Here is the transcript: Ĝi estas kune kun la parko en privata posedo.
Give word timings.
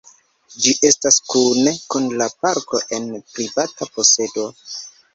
Ĝi 0.63 0.71
estas 0.89 1.19
kune 1.33 1.75
kun 1.95 2.09
la 2.23 2.31
parko 2.47 2.83
en 3.01 3.09
privata 3.37 3.93
posedo. 3.99 4.53